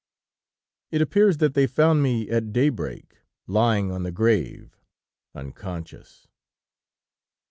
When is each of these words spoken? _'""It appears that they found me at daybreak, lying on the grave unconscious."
_'""It 0.89 0.99
appears 0.99 1.37
that 1.37 1.53
they 1.53 1.67
found 1.67 2.01
me 2.01 2.27
at 2.31 2.51
daybreak, 2.51 3.19
lying 3.45 3.91
on 3.91 4.01
the 4.01 4.11
grave 4.11 4.81
unconscious." 5.35 6.27